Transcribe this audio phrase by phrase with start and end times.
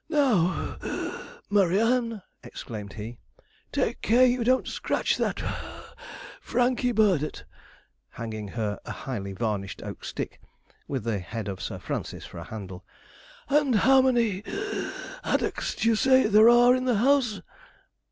[0.09, 3.19] 'Now (puff), Murry Ann!' exclaimed he;
[3.71, 5.93] 'take care you don't scratch that (puff)
[6.41, 7.43] Franky Burdett,'
[8.09, 10.41] handing her a highly varnished oak stick,
[10.87, 12.83] with the head of Sir Francis for a handle;
[13.47, 14.41] 'and how many
[15.23, 17.39] haddocks d'ye say there are in the house?'